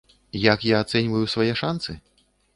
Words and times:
Як 0.45 0.65
я 0.69 0.79
ацэньваю 0.85 1.31
свае 1.35 1.49
шанцы? 1.63 1.99